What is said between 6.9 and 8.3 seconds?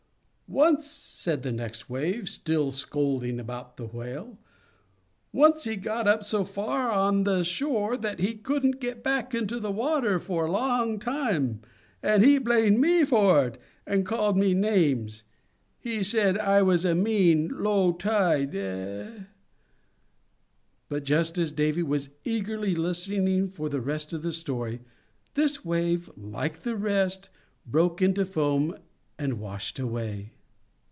up on the shore that